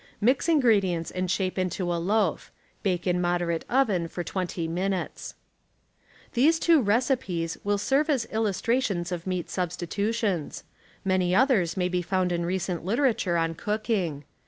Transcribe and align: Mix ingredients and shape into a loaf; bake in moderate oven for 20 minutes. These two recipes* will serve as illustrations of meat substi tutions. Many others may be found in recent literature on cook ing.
Mix 0.19 0.49
ingredients 0.49 1.11
and 1.11 1.29
shape 1.29 1.59
into 1.59 1.93
a 1.93 2.01
loaf; 2.01 2.51
bake 2.81 3.05
in 3.05 3.21
moderate 3.21 3.63
oven 3.69 4.07
for 4.07 4.23
20 4.23 4.67
minutes. 4.67 5.35
These 6.33 6.57
two 6.57 6.81
recipes* 6.81 7.55
will 7.63 7.77
serve 7.77 8.09
as 8.09 8.25
illustrations 8.31 9.11
of 9.11 9.27
meat 9.27 9.45
substi 9.45 9.85
tutions. 9.87 10.63
Many 11.05 11.35
others 11.35 11.77
may 11.77 11.87
be 11.87 12.01
found 12.01 12.31
in 12.31 12.47
recent 12.47 12.83
literature 12.83 13.37
on 13.37 13.53
cook 13.53 13.91
ing. 13.91 14.23